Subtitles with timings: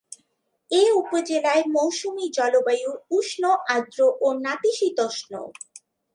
[0.71, 3.43] এ উপজেলার মৌসুমী জলবায়ু উষ্ণ,
[3.67, 5.33] আর্দ্র ও নাতিশীতোষ্ণ।